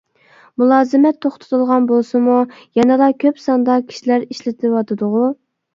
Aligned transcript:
مۇلازىمەت 0.61 1.19
توختىتىلغان 1.25 1.85
بولسىمۇ 1.93 2.39
يەنىلا 2.81 3.11
كۆپ 3.27 3.45
ساندا 3.47 3.79
كىشىلەر 3.93 4.31
ئىشلىتىۋاتىدىغۇ. 4.31 5.29